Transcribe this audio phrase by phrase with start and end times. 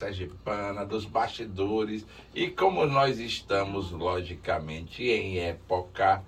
[0.00, 6.22] sergipana, dos bastidores e como nós estamos logicamente em época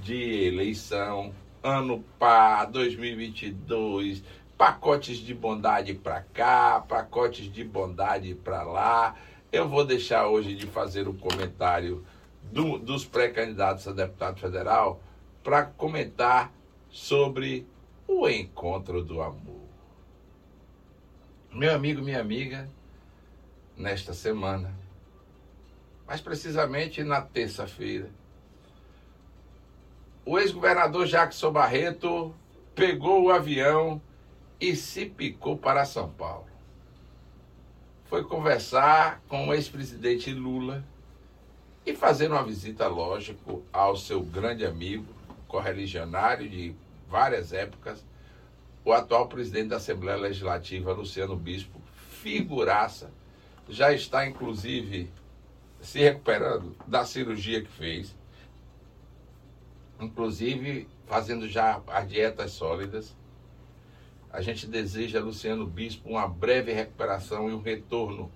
[0.00, 4.22] de eleição, ano pá, 2022,
[4.56, 9.16] pacotes de bondade para cá, pacotes de bondade para lá.
[9.50, 12.06] Eu vou deixar hoje de fazer o comentário
[12.52, 15.02] do, dos pré-candidatos a deputado federal
[15.42, 16.52] para comentar
[16.88, 17.66] sobre
[18.06, 19.66] o encontro do amor.
[21.52, 22.68] Meu amigo, minha amiga,
[23.78, 24.74] nesta semana,
[26.06, 28.10] mais precisamente na terça-feira.
[30.26, 32.34] O ex-governador Jackson Barreto
[32.74, 34.02] pegou o avião
[34.60, 36.46] e se picou para São Paulo.
[38.06, 40.84] Foi conversar com o ex-presidente Lula
[41.86, 45.06] e fazer uma visita, lógico, ao seu grande amigo,
[45.46, 46.74] correligionário de
[47.08, 48.04] várias épocas,
[48.84, 51.80] o atual presidente da Assembleia Legislativa, Luciano Bispo,
[52.22, 53.10] figuraça
[53.68, 55.10] já está inclusive
[55.80, 58.16] se recuperando da cirurgia que fez,
[60.00, 63.16] inclusive fazendo já as dietas sólidas.
[64.30, 68.30] A gente deseja, Luciano Bispo, uma breve recuperação e um retorno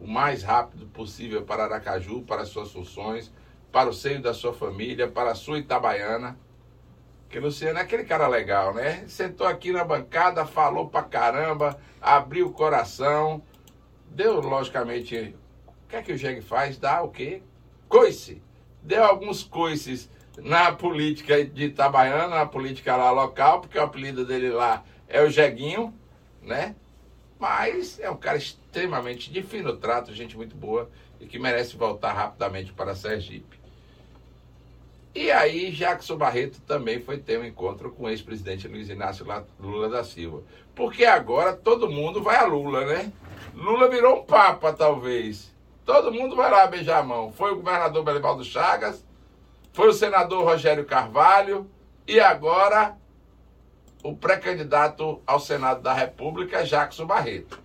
[0.00, 3.32] o mais rápido possível para Aracaju, para suas funções,
[3.72, 6.38] para o seio da sua família, para a sua Itabaiana.
[7.28, 9.04] Que Luciano é aquele cara legal, né?
[9.08, 13.42] Sentou aqui na bancada, falou pra caramba, abriu o coração,
[14.16, 15.36] Deu, logicamente,
[15.66, 16.78] o que é que o Jeg faz?
[16.78, 17.42] Dá o quê?
[17.86, 18.42] Coice.
[18.82, 24.48] Deu alguns coices na política de Itabaiana, na política lá local, porque o apelido dele
[24.48, 25.92] lá é o Jeguinho,
[26.40, 26.74] né?
[27.38, 32.14] Mas é um cara extremamente de fino trato, gente muito boa e que merece voltar
[32.14, 33.60] rapidamente para Sergipe.
[35.14, 39.26] E aí, Jackson Barreto também foi ter um encontro com o ex-presidente Luiz Inácio
[39.60, 40.42] Lula da Silva.
[40.74, 43.12] Porque agora todo mundo vai a Lula, né?
[43.54, 45.54] Lula virou um papa, talvez.
[45.84, 47.32] Todo mundo vai lá beijar a mão.
[47.32, 49.04] Foi o governador Belivaldo Chagas,
[49.72, 51.70] foi o senador Rogério Carvalho
[52.06, 52.96] e agora
[54.02, 57.60] o pré-candidato ao Senado da República, Jackson Barreto.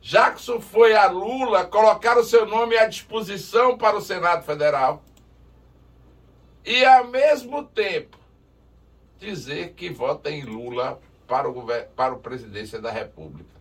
[0.00, 5.02] Jackson foi a Lula colocar o seu nome à disposição para o Senado Federal
[6.64, 8.16] e, ao mesmo tempo,
[9.18, 13.55] dizer que vota em Lula para o, para o presidência da República.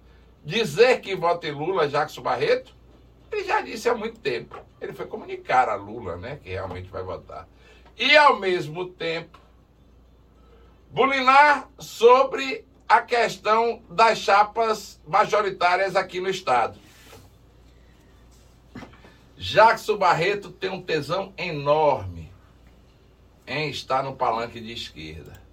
[0.46, 2.72] Dizer que vota em Lula, Jackson Barreto,
[3.32, 4.56] ele já disse há muito tempo.
[4.80, 7.48] Ele foi comunicar a Lula, né, que realmente vai votar.
[7.98, 9.40] E, ao mesmo tempo,
[10.92, 16.78] bulinar sobre a questão das chapas majoritárias aqui no Estado.
[19.36, 22.32] Jackson Barreto tem um tesão enorme
[23.48, 25.45] em estar no palanque de esquerda.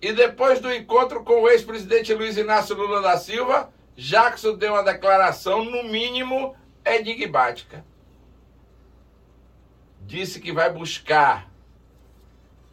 [0.00, 4.84] E depois do encontro com o ex-presidente Luiz Inácio Lula da Silva, Jackson deu uma
[4.84, 6.54] declaração, no mínimo,
[6.84, 7.84] enigmática.
[10.02, 11.50] Disse que vai buscar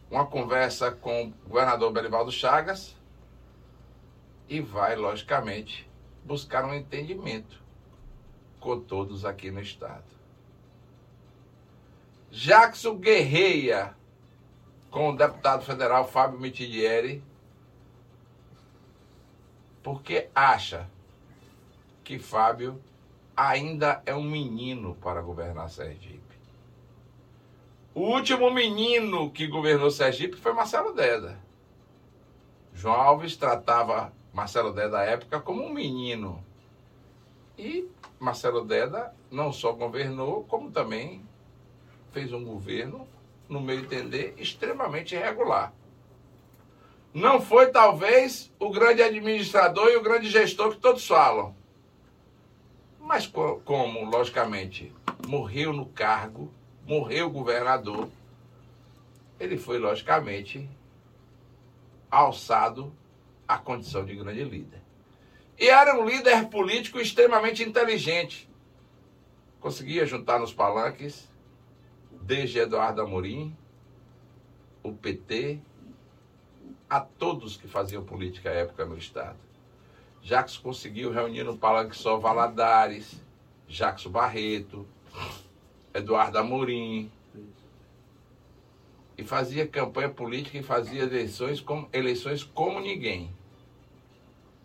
[0.08, 2.94] uma conversa com o governador Belivaldo Chagas
[4.48, 5.90] e vai, logicamente,
[6.24, 7.60] buscar um entendimento
[8.60, 10.04] com todos aqui no Estado.
[12.30, 13.96] Jackson guerreia
[14.96, 17.22] com o deputado federal Fábio Mitidieri,
[19.82, 20.88] porque acha
[22.02, 22.80] que Fábio
[23.36, 26.38] ainda é um menino para governar Sergipe.
[27.94, 31.38] O último menino que governou Sergipe foi Marcelo Deda.
[32.72, 36.42] João Alves tratava Marcelo Deda à época como um menino.
[37.58, 37.86] E
[38.18, 41.22] Marcelo Deda não só governou, como também
[42.12, 43.06] fez um governo,
[43.48, 45.72] no meu entender, extremamente irregular.
[47.14, 51.54] Não foi, talvez, o grande administrador e o grande gestor que todos falam.
[53.00, 53.26] Mas,
[53.64, 54.92] como, logicamente,
[55.26, 56.52] morreu no cargo,
[56.86, 58.08] morreu o governador,
[59.40, 60.68] ele foi, logicamente,
[62.10, 62.92] alçado
[63.46, 64.82] à condição de grande líder.
[65.58, 68.48] E era um líder político extremamente inteligente.
[69.58, 71.28] Conseguia juntar nos palanques
[72.26, 73.56] desde Eduardo Amorim,
[74.82, 75.60] o PT,
[76.90, 79.38] a todos que faziam política à época no Estado.
[80.22, 83.22] Jacques conseguiu reunir no Palanque só Valadares,
[83.68, 84.84] Jacques Barreto,
[85.94, 87.10] Eduardo Amorim,
[89.16, 93.32] e fazia campanha política e fazia eleições como, eleições como ninguém.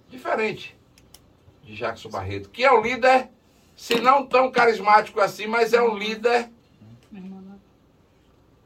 [0.09, 0.75] Diferente
[1.63, 3.29] de Jacques Barreto, que é um líder,
[3.75, 6.49] se não tão carismático assim, mas é um líder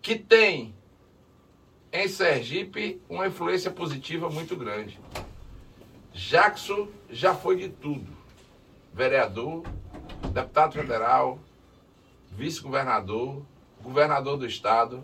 [0.05, 0.75] que tem
[1.91, 4.99] em Sergipe uma influência positiva muito grande.
[6.13, 8.15] Jackson já foi de tudo.
[8.93, 9.63] vereador,
[10.31, 11.39] deputado federal,
[12.29, 13.43] vice-governador,
[13.81, 15.03] governador do estado,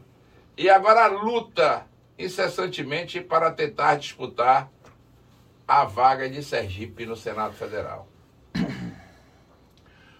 [0.55, 1.87] e agora luta
[2.17, 4.71] incessantemente para tentar disputar
[5.67, 8.07] a vaga de Sergipe no Senado Federal.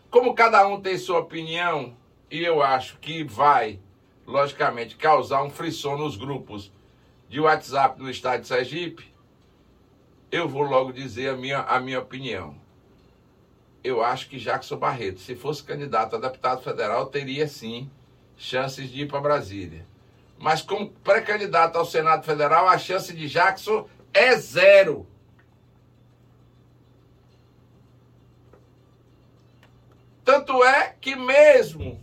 [0.10, 1.96] Como cada um tem sua opinião,
[2.32, 3.80] e eu acho que vai,
[4.32, 6.72] logicamente, causar um frisson nos grupos
[7.30, 9.14] de WhatsApp no estado de Sergipe,
[10.32, 12.56] eu vou logo dizer a minha, a minha opinião.
[13.84, 17.90] Eu acho que Jackson Barreto, se fosse candidato a deputado federal, teria sim
[18.38, 19.86] chances de ir para Brasília.
[20.38, 25.06] Mas como pré-candidato ao Senado Federal, a chance de Jackson é zero.
[30.24, 32.02] Tanto é que mesmo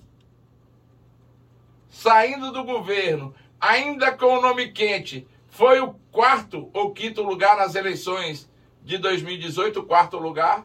[1.99, 7.75] saindo do governo, ainda com o nome quente, foi o quarto ou quinto lugar nas
[7.75, 8.49] eleições
[8.85, 10.65] de 2018, o quarto lugar.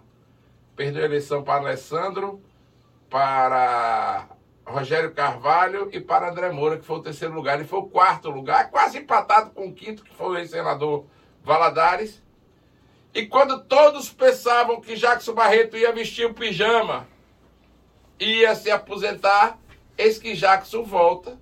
[0.75, 2.39] Perdeu a eleição para Alessandro,
[3.09, 4.27] para
[4.63, 7.57] Rogério Carvalho e para André Moura, que foi o terceiro lugar.
[7.57, 11.05] Ele foi o quarto lugar, quase empatado com o quinto, que foi o ex-senador
[11.43, 12.21] Valadares.
[13.11, 17.07] E quando todos pensavam que Jackson Barreto ia vestir o pijama,
[18.19, 19.57] ia se aposentar,
[19.97, 21.37] eis que Jackson volta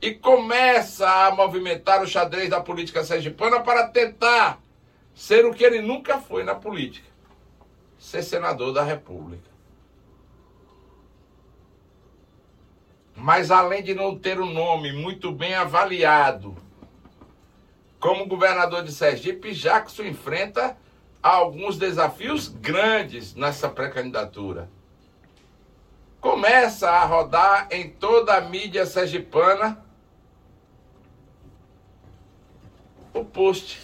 [0.00, 4.60] e começa a movimentar o xadrez da política sergipana para tentar
[5.14, 7.08] ser o que ele nunca foi na política:
[7.98, 9.50] ser senador da República.
[13.14, 16.54] Mas além de não ter um nome muito bem avaliado,
[17.98, 20.76] como governador de Sergipe, Jackson enfrenta
[21.22, 24.68] alguns desafios grandes nessa pré-candidatura.
[26.20, 29.84] Começa a rodar em toda a mídia sergipana
[33.12, 33.80] o post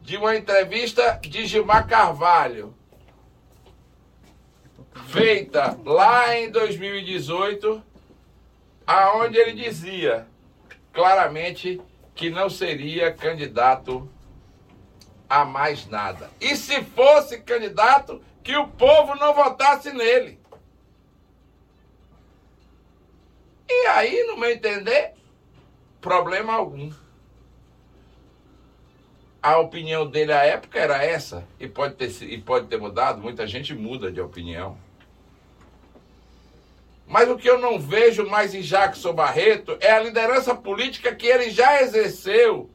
[0.00, 2.74] de uma entrevista de Gilmar Carvalho,
[5.06, 7.82] feita lá em 2018
[8.86, 10.26] aonde ele dizia
[10.92, 11.80] claramente
[12.14, 14.08] que não seria candidato
[15.28, 16.30] a mais nada.
[16.40, 20.41] E se fosse candidato, que o povo não votasse nele.
[23.72, 25.14] E aí, no meu entender,
[26.00, 26.92] problema algum.
[29.42, 33.46] A opinião dele à época era essa, e pode ter, e pode ter mudado, muita
[33.46, 34.78] gente muda de opinião.
[37.06, 41.26] Mas o que eu não vejo mais em Jackson Barreto é a liderança política que
[41.26, 42.70] ele já exerceu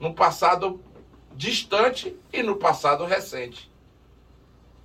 [0.00, 0.80] no passado
[1.34, 3.67] distante e no passado recente.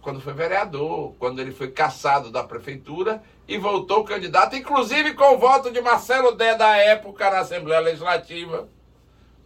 [0.04, 5.40] Quando foi vereador, quando ele foi caçado da prefeitura e voltou candidato, inclusive com o
[5.40, 8.70] voto de Marcelo Dé da época na Assembleia Legislativa,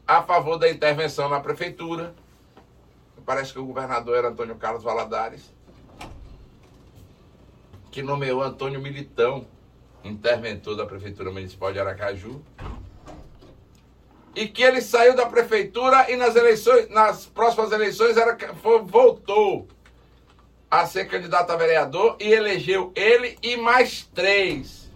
[0.06, 2.14] a favor da intervenção na prefeitura.
[3.26, 5.56] Parece que o governador era Antônio Carlos Valadares
[7.98, 9.48] que nomeou Antônio Militão,
[10.04, 12.44] interventor da Prefeitura Municipal de Aracaju,
[14.36, 19.68] e que ele saiu da prefeitura e nas eleições, nas próximas eleições era, foi, voltou
[20.70, 24.92] a ser candidato a vereador e elegeu ele e mais três.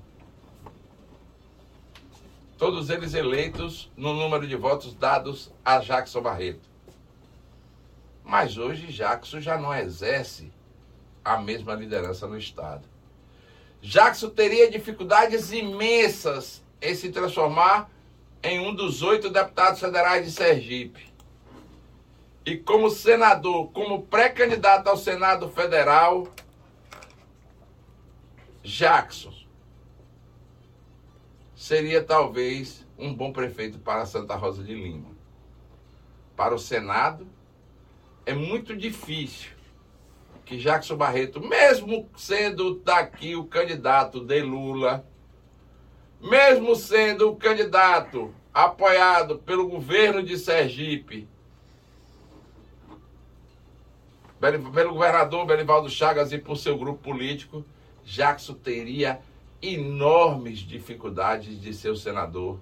[2.58, 6.70] Todos eles eleitos no número de votos dados a Jackson Barreto.
[8.24, 10.52] Mas hoje Jackson já não exerce
[11.24, 12.88] a mesma liderança no Estado.
[13.82, 17.90] Jackson teria dificuldades imensas em se transformar
[18.44, 21.11] em um dos oito deputados federais de Sergipe.
[22.46, 26.28] E como senador, como pré-candidato ao Senado Federal,
[28.64, 29.34] Jackson
[31.56, 35.10] seria talvez um bom prefeito para Santa Rosa de Lima.
[36.36, 37.28] Para o Senado,
[38.26, 39.52] é muito difícil
[40.44, 45.06] que Jackson Barreto, mesmo sendo daqui o candidato de Lula,
[46.20, 51.28] mesmo sendo o candidato apoiado pelo governo de Sergipe,
[54.42, 57.64] pelo governador Belivaldo Chagas e por seu grupo político,
[58.04, 59.22] Jackson teria
[59.62, 62.60] enormes dificuldades de ser o senador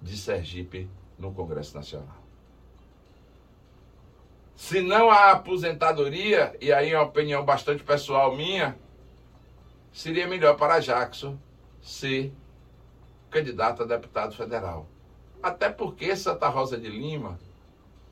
[0.00, 2.16] de Sergipe no Congresso Nacional.
[4.56, 8.74] Se não há aposentadoria, e aí é uma opinião bastante pessoal minha,
[9.92, 11.38] seria melhor para Jackson
[11.82, 12.32] ser
[13.30, 14.86] candidato a deputado federal.
[15.42, 17.38] Até porque Santa Rosa de Lima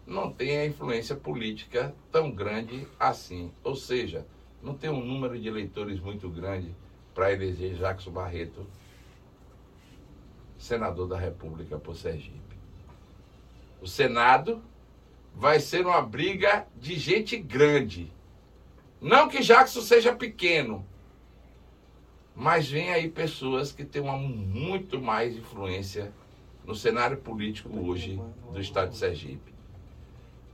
[0.07, 3.51] não tem a influência política tão grande assim.
[3.65, 4.27] Ou seja,
[4.63, 6.75] não tem um número de eleitores muito grande
[7.15, 8.67] para eleger Jackson Barreto
[10.59, 12.57] senador da República por Sergipe.
[13.81, 14.63] O Senado
[15.35, 18.11] vai ser uma briga de gente grande.
[19.01, 20.85] Não que Jackson seja pequeno,
[22.35, 26.13] mas vem aí pessoas que têm uma muito mais influência
[26.65, 28.21] no cenário político hoje
[28.53, 29.56] do estado de Sergipe.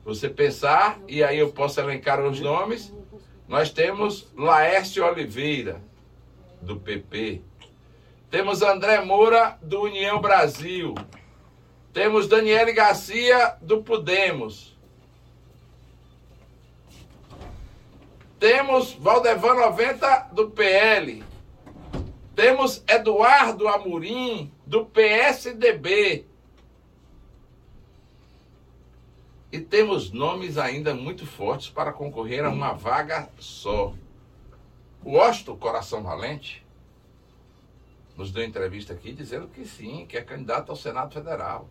[0.05, 2.93] Você pensar, e aí eu posso elencar os nomes,
[3.47, 5.81] nós temos Laércio Oliveira,
[6.61, 7.43] do PP.
[8.31, 10.95] Temos André Moura, do União Brasil.
[11.93, 14.77] Temos Daniele Garcia, do Podemos.
[18.41, 21.23] Temos Valdevan 90, do PL.
[22.35, 26.27] Temos Eduardo Amorim, do PSDB.
[29.53, 33.95] E temos nomes ainda muito fortes para concorrer a uma vaga só.
[35.05, 36.65] O Osto Coração Valente
[38.17, 41.69] nos deu entrevista aqui dizendo que sim, que é candidato ao Senado Federal.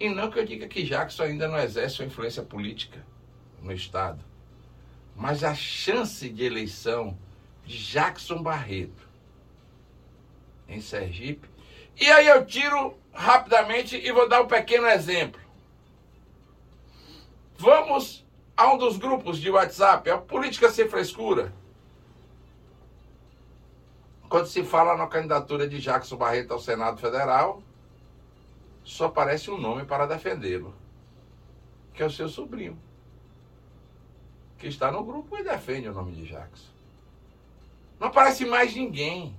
[0.00, 3.04] E não que eu diga que Jackson ainda não exerce uma influência política
[3.62, 4.24] no Estado.
[5.14, 7.18] Mas a chance de eleição
[7.66, 9.06] de Jackson Barreto
[10.66, 11.48] em Sergipe.
[12.00, 15.45] E aí eu tiro rapidamente e vou dar um pequeno exemplo.
[17.86, 18.26] Vamos
[18.56, 21.54] a um dos grupos de WhatsApp, a Política Sem Frescura.
[24.28, 27.62] Quando se fala na candidatura de Jackson Barreto ao Senado Federal,
[28.82, 30.74] só aparece um nome para defendê-lo,
[31.94, 32.76] que é o seu sobrinho,
[34.58, 36.72] que está no grupo e defende o nome de Jackson.
[38.00, 39.38] Não aparece mais ninguém.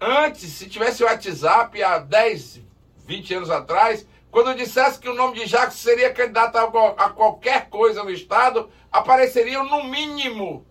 [0.00, 2.60] Antes, se tivesse WhatsApp há 10,
[3.04, 7.68] 20 anos atrás, quando eu dissesse que o nome de Jackson seria candidato a qualquer
[7.68, 10.66] coisa no Estado, apareceriam no mínimo.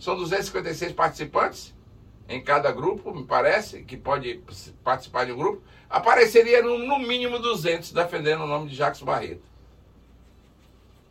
[0.00, 1.74] São 256 participantes
[2.26, 4.42] em cada grupo, me parece, que pode
[4.82, 5.62] participar de um grupo.
[5.90, 9.44] Apareceria no, mínimo 200 defendendo o nome de Jackson Barreto.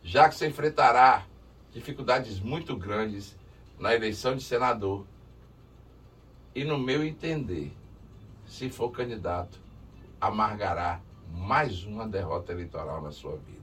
[0.02, 1.24] Jackson enfrentará
[1.70, 3.36] dificuldades muito grandes
[3.78, 5.06] na eleição de senador.
[6.56, 7.72] E no meu entender,
[8.48, 9.60] se for candidato,
[10.20, 11.00] amargará
[11.32, 13.62] mais uma derrota eleitoral na sua vida.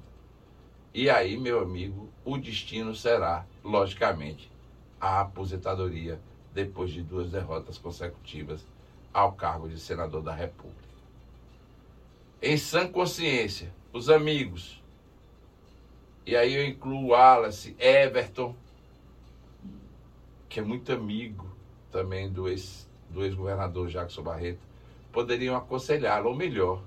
[0.93, 4.51] E aí, meu amigo, o destino será, logicamente,
[4.99, 6.19] a aposentadoria
[6.53, 8.65] depois de duas derrotas consecutivas
[9.13, 10.89] ao cargo de senador da República.
[12.41, 14.81] Em sã consciência, os amigos,
[16.25, 18.55] e aí eu incluo Wallace, Everton,
[20.47, 21.47] que é muito amigo
[21.91, 24.59] também do ex-governador ex Jackson Barreto,
[25.11, 26.83] poderiam aconselhá-lo, ou melhor,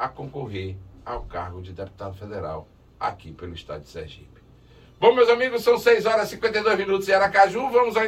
[0.00, 2.66] a concorrer ao cargo de deputado federal
[2.98, 4.40] aqui pelo estado de Sergipe.
[4.98, 7.70] Bom, meus amigos, são 6 horas e 52 minutos em Aracaju.
[7.70, 8.04] Vamos ao